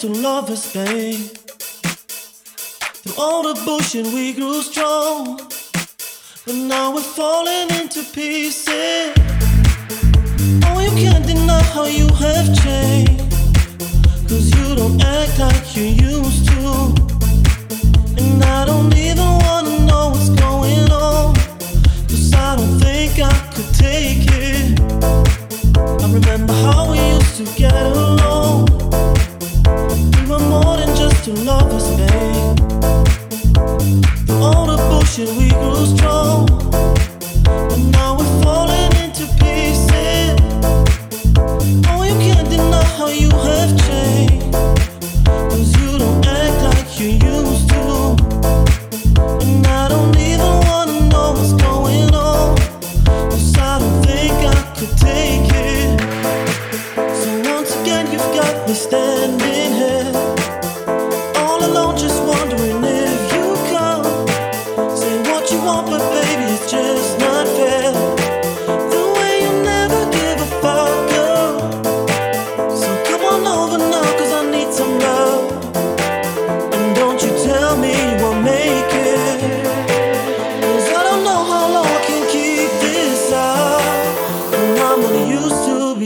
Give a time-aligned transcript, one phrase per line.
[0.00, 1.14] to lovers, babe.
[3.02, 5.36] Through all the bullshit, we grew strong.
[6.46, 9.12] But now we're falling into pieces.
[10.64, 13.28] Oh, you can't deny how you have changed.
[14.26, 16.94] Cause you don't act like you used to.
[18.16, 21.34] And I don't even wanna know what's going on.
[22.08, 24.80] Cause I don't think I could take it.
[25.76, 28.79] I remember how we used to get along
[31.34, 32.56] lovers, babe.
[34.26, 36.59] Through all the bullshit, we grew strong.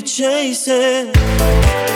[0.04, 1.93] chasing.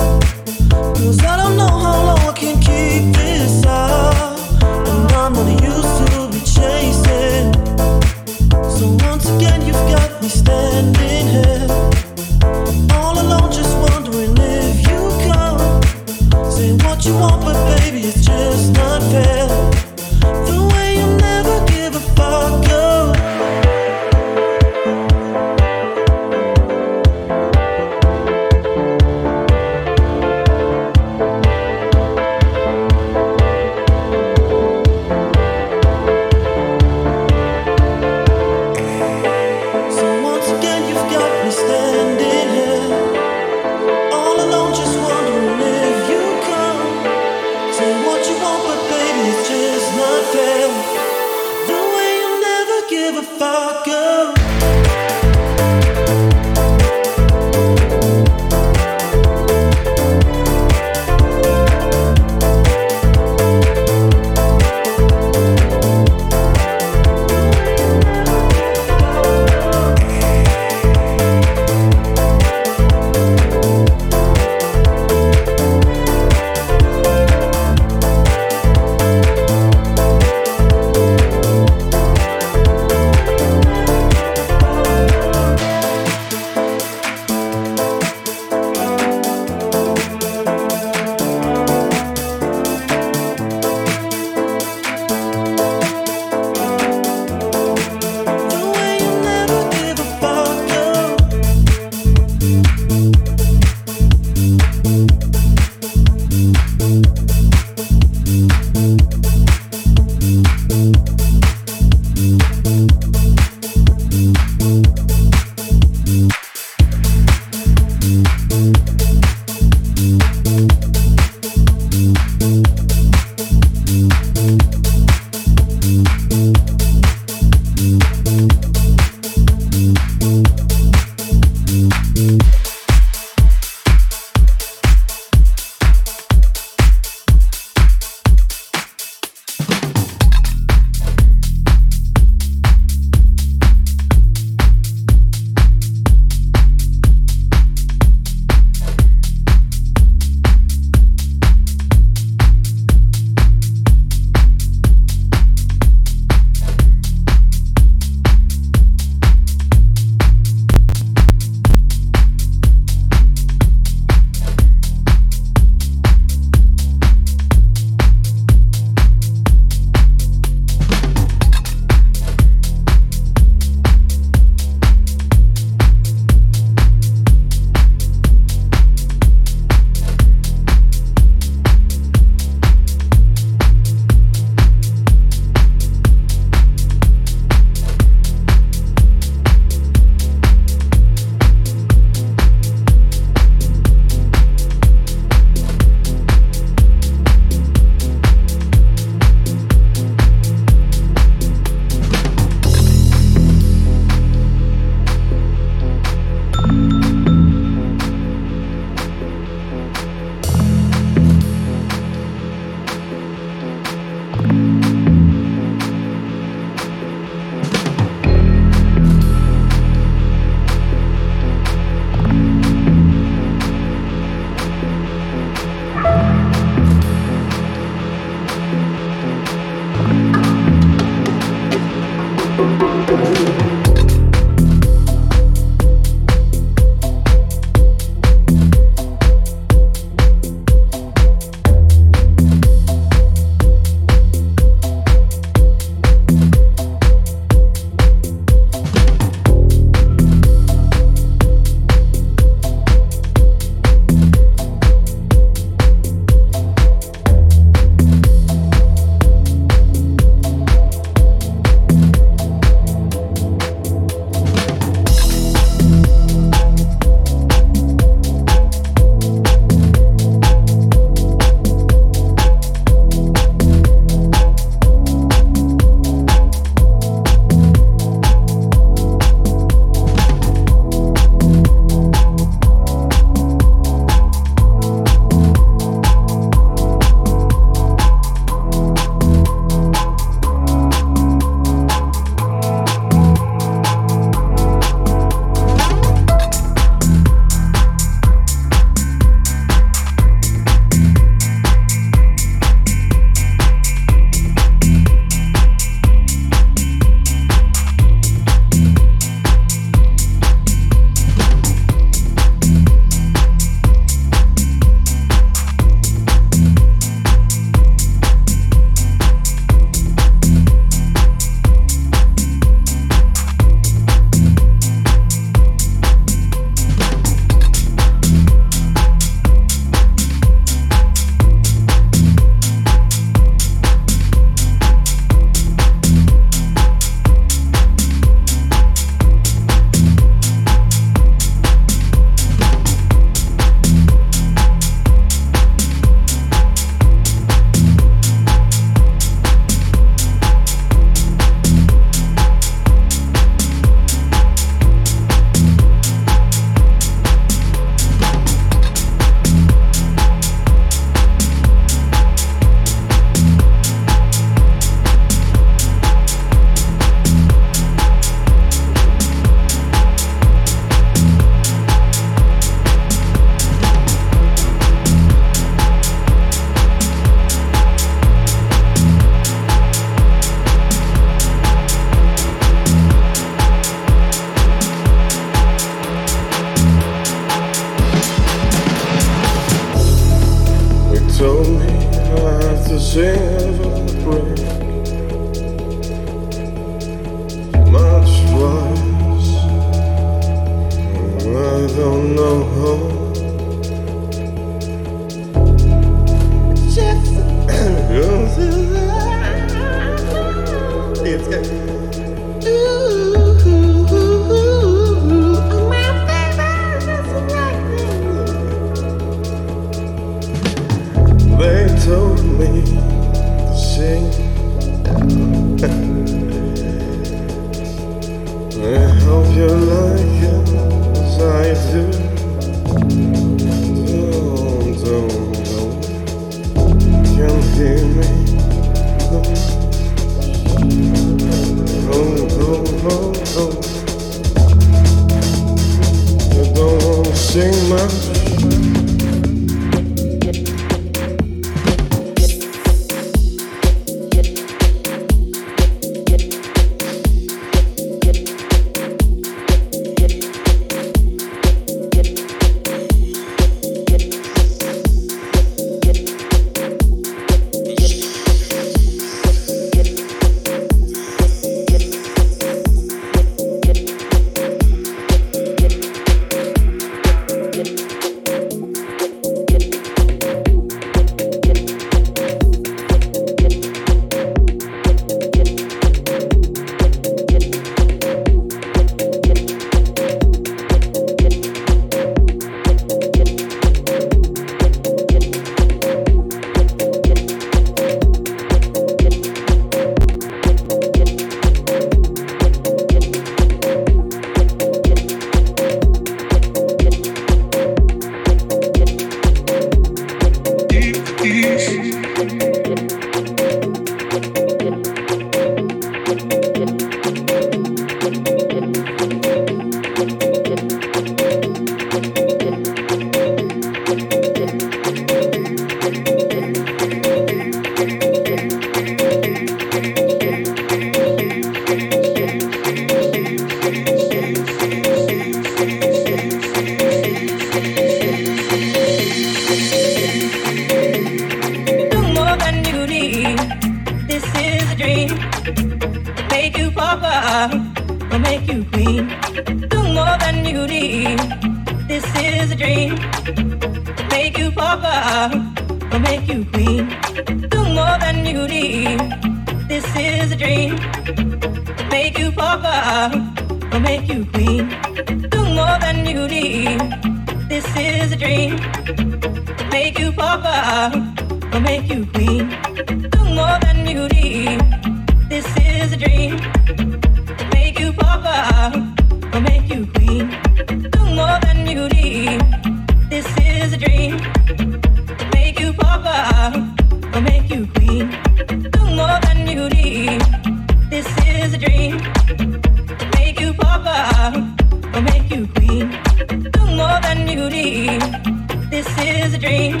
[599.58, 600.00] dream.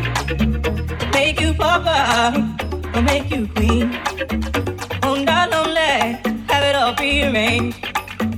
[1.12, 2.56] Make you papa
[2.94, 3.94] or make you queen.
[5.02, 6.18] On down lonely,
[6.48, 7.80] have it all prearranged.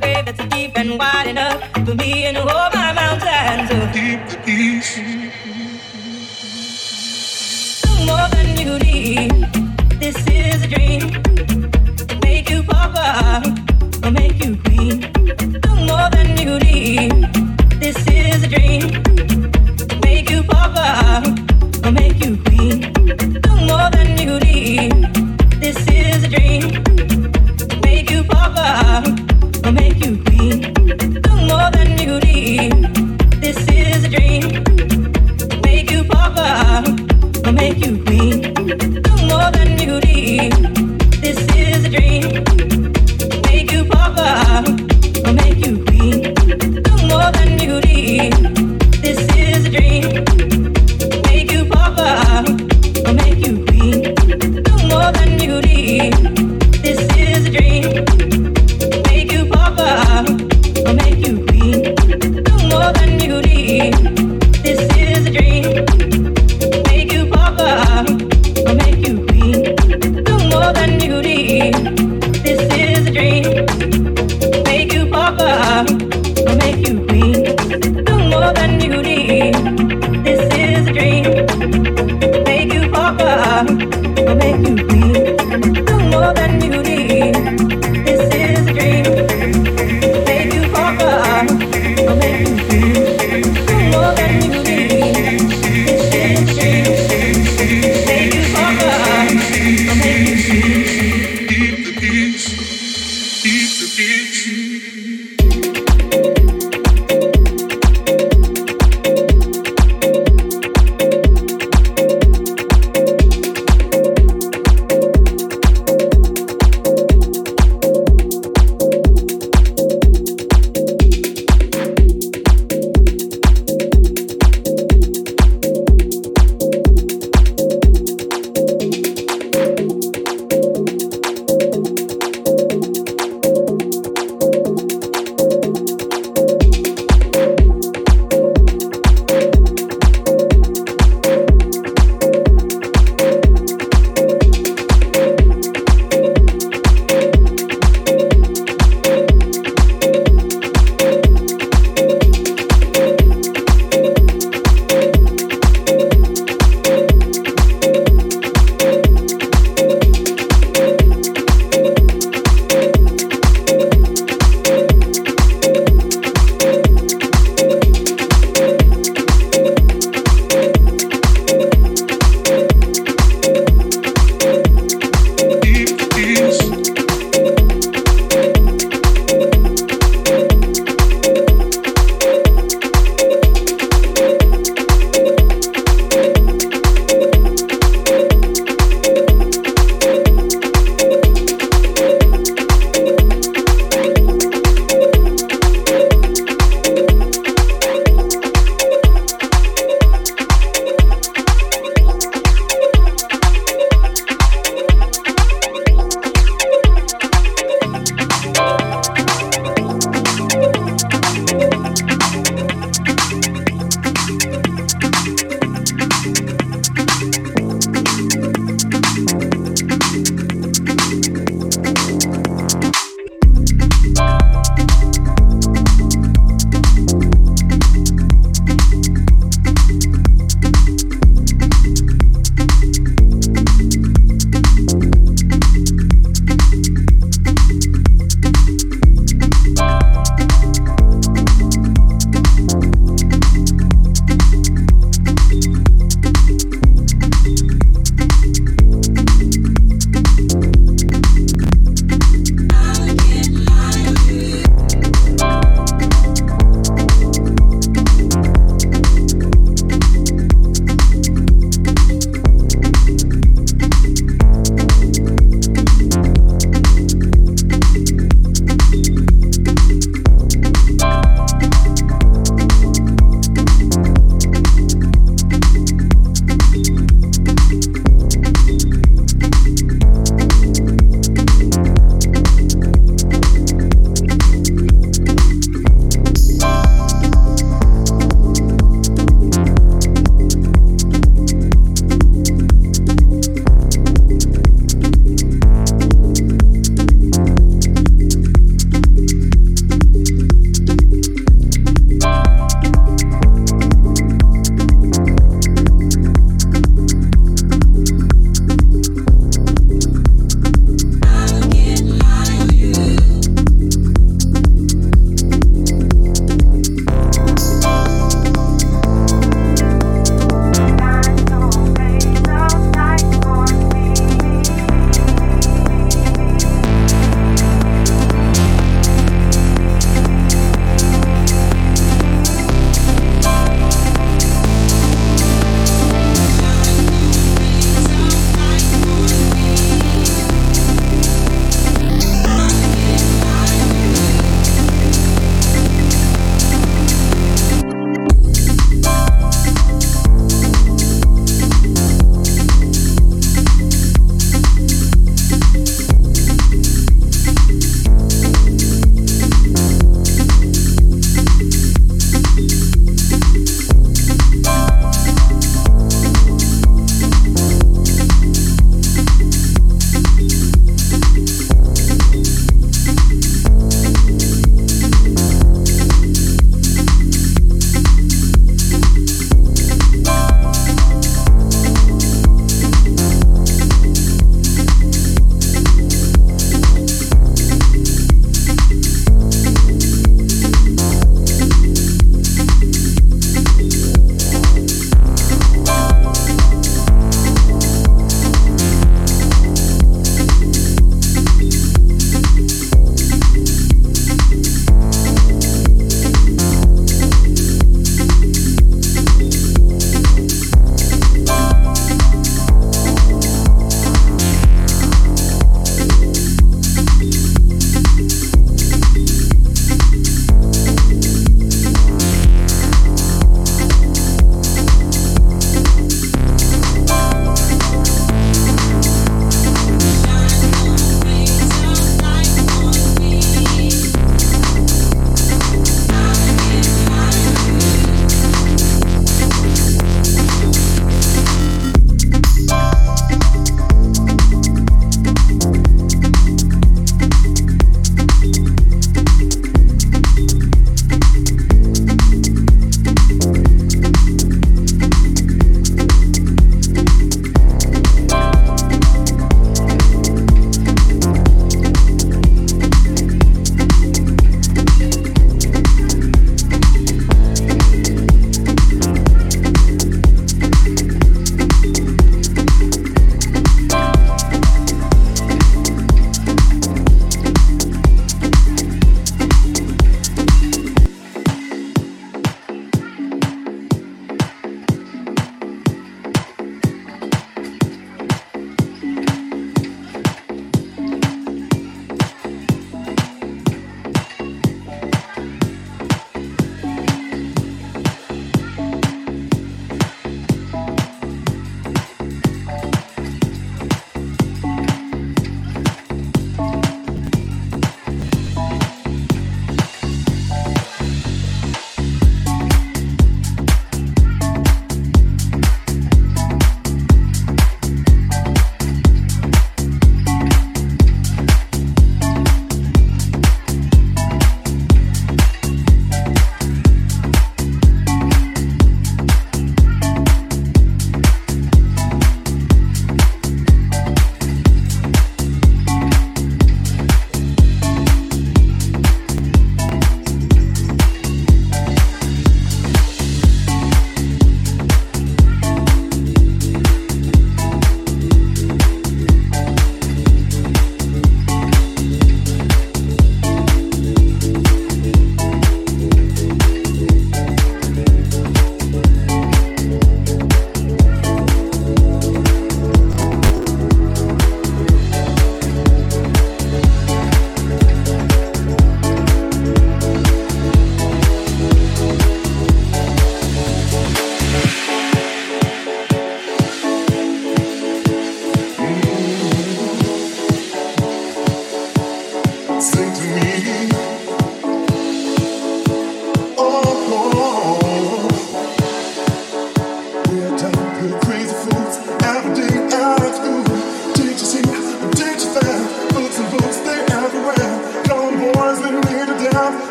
[0.00, 4.98] Babe, that's deep and wide enough for me and all my mountains of deep peace.
[8.06, 9.32] More than you need.
[10.00, 11.25] This is a dream.